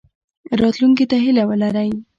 [0.61, 1.89] راتلونکي ته هیله ولرئ